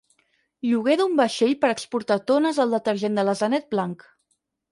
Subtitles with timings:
[0.67, 4.09] Lloguer d'un vaixell per exportar tones del detergent de l'asenet blanc.